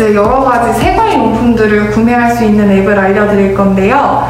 [0.00, 4.28] 이제 여러 가지 생활용품들을 구매할 수 있는 앱을 알려드릴 건데요.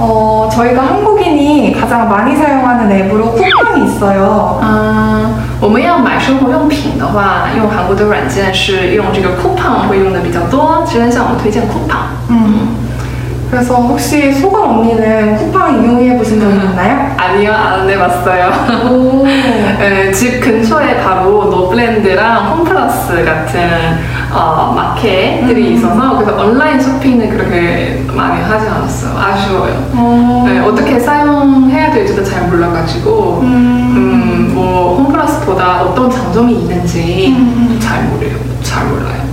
[0.00, 4.60] 어, 저희가 한국인이 가장 많이 사용하는 앱으로 쿠팡이 있어요.
[4.62, 10.84] 嗯，我们要买生活用品的话，用韩国的软件是用这个 Coupon 会用的比较多。
[10.86, 11.98] 之前向我们推荐 Coupon。
[12.30, 12.76] 음.
[13.50, 17.10] 그래서 혹시 소감 언니는 쿠팡 이용해 보신 적 있나요?
[17.16, 18.52] 아니요, 안 해봤어요.
[18.92, 19.21] 오.
[19.79, 23.59] 네, 집 근처에 바로 노블랜드랑 홈플러스 같은
[24.33, 25.73] 어, 마켓들이 음.
[25.73, 29.17] 있어서 그래서 온라인 쇼핑은 그렇게 많이 하지 않았어요.
[29.17, 29.73] 아쉬워요.
[29.93, 30.43] 어.
[30.47, 33.47] 네, 어떻게 사용해야 될지도 잘 몰라가지고 음.
[33.47, 37.79] 음, 뭐 홈플러스보다 어떤 장점이 있는지 음.
[37.81, 38.37] 잘 모르요.
[38.61, 39.23] 잘 몰라요.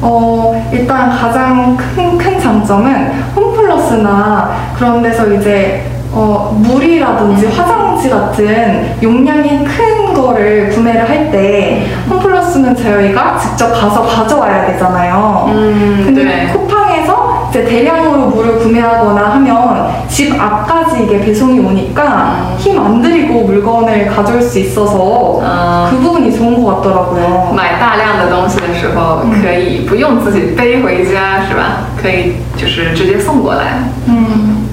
[0.00, 8.95] 어, 일단 가장 큰, 큰 장점은 홈플러스나 그런 데서 이제 어, 물이라든지 화장 지 같은
[9.01, 15.45] 용량이 큰 거를 구매를 할 때 홈플러스는 저희가 직접 가서 가져와야 되잖아요.
[15.49, 16.47] 음, 근데 네.
[16.51, 22.55] 쿠팡에서 이제 대량으로 물을 구매하거나 하면 집 앞까지 이게 배송이 오니까 음.
[22.57, 25.87] 힘 안 들이고 물건을 가져올 수 있어서 아.
[25.91, 27.53] 그 부분이 좋은 것 같더라고요.
[27.55, 31.85] 买大量的东西的时候，可以不用自己背回家，是吧？
[32.01, 33.83] 可以就是直接送过来。
[34.07, 34.67] 음,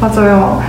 [0.00, 0.60] 맞아요.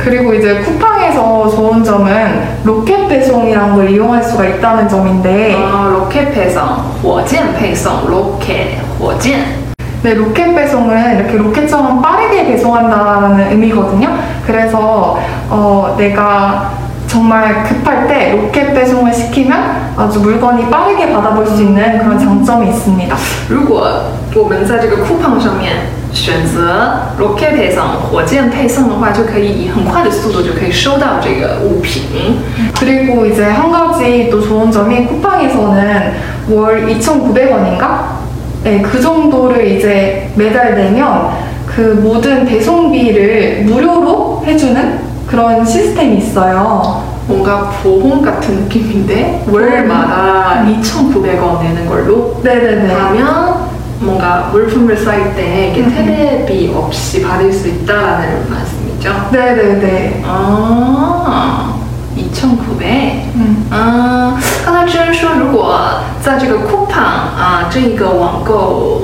[0.00, 6.62] 그리고 이제 쿠팡에서 좋은 점은 로켓 배송이라는 걸 이용할 수가 있다는 점인데, 啊，rocket 配送，
[7.02, 9.66] 火箭配送，rocket 火箭。
[10.02, 14.16] 네, 로켓 배송은 이렇게 로켓처럼 빠르게 배송한다는 의미거든요.
[14.46, 16.70] 그래서 어, 내가
[17.10, 23.16] 정말 급할 때 로켓 배송을 시키면 아주 물건이 빠르게 받아볼 수 있는 그런 장점이 있습니다.
[23.48, 25.72] 如果我们在这个 coupon 上面
[26.12, 32.38] 选择 rocket 配送，火箭配送的话，就可以以很快的速度就可以收到这个物品。
[32.78, 36.12] 그리고 이제 한 가지 또 좋은 점이 쿠팡에서는
[36.50, 38.16] 월 2,900원인가?
[38.64, 41.30] 네, 그 정도를 이제 매달 내면
[41.66, 47.04] 그 모든 배송비를 무료로 해주는 그런 시스템이 있어요.
[47.26, 52.94] 뭔가 보험 같은 느낌인데 월마다 2,900원 내는 걸로 네네네.
[52.94, 53.66] 하면
[53.98, 59.28] 뭔가 물품을 쌀 때 이게 세배비 없이 받을 수 있다라는 말씀이죠.
[59.32, 60.22] 네네네.
[60.24, 61.74] 哦，
[62.14, 63.28] 一千苦呗。
[63.34, 65.80] 嗯嗯，刚才之恩说，如果
[66.22, 69.02] 在这个 Coupon 啊这个网购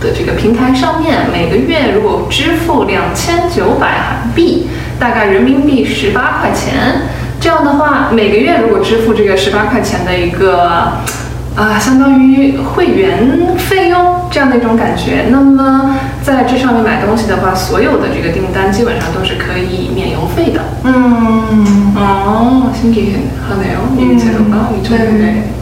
[0.00, 4.57] 的这个平台上面，每个月如果支付两千九百韩币，
[4.98, 7.02] 大概人民币十八块钱，
[7.40, 10.92] 这样的话，每个月如果支付这个十八块钱的一个。
[11.56, 15.26] 啊，相当于会员费用这样的一种感觉。
[15.30, 20.60] 那么在这上面买东西的话，所有的这个订单基本上都是可以免邮费的。
[20.82, 21.94] 음.
[21.96, 23.94] 어, 신기하네요.
[23.96, 25.18] 이 음, 제도가 이 정도네.
[25.20, 25.52] 네.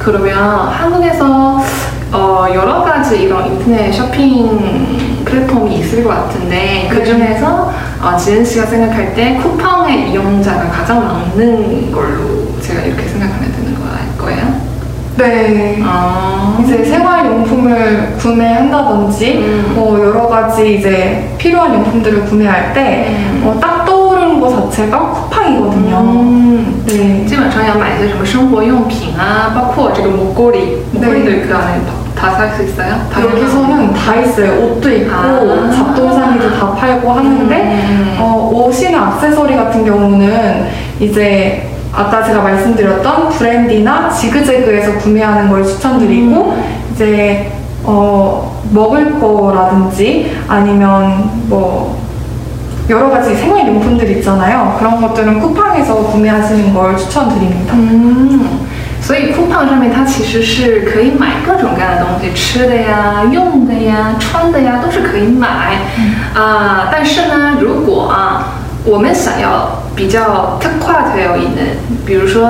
[0.00, 1.62] 그러면 한국에서
[2.10, 7.72] 어, 여러 가지 이런 인터넷 쇼핑 플랫폼이 있을 것 같은데 그 중에서
[8.02, 14.24] 어, 지은 씨가 생각할 때 쿠팡의 이용자가 가장 많은 걸로 제가 이렇게 생각하면 되는 거-
[14.24, 14.66] 거예요?
[15.18, 15.82] 네.
[15.86, 19.72] 어, 이제 생활용품을 구매한다든지 음.
[19.74, 23.42] 뭐 여러 가지 이제 필요한 용품들을 구매할 때 음.
[23.46, 25.96] 어, 딱 떠오르는 것 자체가 쿠팡이거든요.
[26.00, 27.24] 음, 네.
[27.26, 31.80] 基本上要买一些什么生活用品啊，包括这个목걸이 목걸이도 그 안에
[32.21, 33.07] 다 살 수 있어요?
[33.11, 34.51] 다 여기서는 다 있어요.
[34.63, 35.71] 옷도 있고 아.
[35.73, 38.17] 잡동사니도 다 팔고 하는데 음.
[38.19, 40.67] 어, 옷이나 액세서리 같은 경우는
[40.99, 46.55] 이제 아까 제가 말씀드렸던 브랜디나 지그재그에서 구매하는 걸 추천드리고
[46.93, 47.51] 이제
[47.83, 51.99] 어, 먹을 거라든지 아니면 뭐
[52.89, 54.75] 여러 가지 생활용품들 있잖아요.
[54.77, 57.73] 그런 것들은 쿠팡에서 구매하시는 걸 추천드립니다.
[57.73, 58.59] 嗯，
[59.01, 65.81] 所以 coupon 上面它其实是可以买各种各样的东西，吃的呀、用的呀、穿的呀，都是可以买。
[66.33, 68.53] 啊、但是呢，如果啊，
[68.85, 72.45] 我们想要比较特快的有있 는， 比如说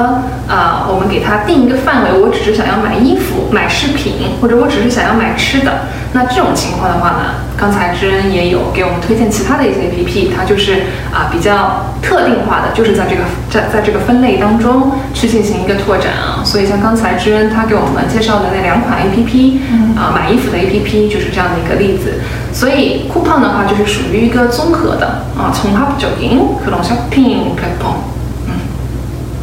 [0.48, 10.83] 啊、我们给它定一个范围，我只是想要买衣服、买饰品，或者我只是想要买吃的，那这种情况的话呢，刚才知恩也有给我们推荐其他的一些 APP，它就是
[11.13, 16.43] 啊、比较特定化的，就是在这个在在这个分类当中去进行一个拓展啊。
[16.45, 19.59] 所以像刚才知恩他给我们介绍的那两款 APP，
[19.97, 22.21] 啊、买衣服的 APP 就是这样的一个例子。
[22.53, 28.17] 所以 coupon 的话就是属于一个综合的啊，从합적인그런쇼핑플랫폼。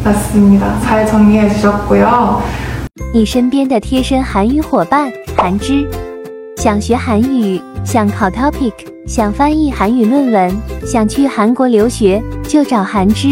[0.04, 0.76] 맞습니다.
[0.84, 2.42] 잘 정리해 주셨고요.
[3.14, 5.88] 你身边的贴身韩语伙伴韩之，
[6.59, 8.73] 想学韩语，想考 topic，
[9.07, 10.53] 想翻译韩语论文，
[10.85, 13.29] 想去韩国留学，就找韩知。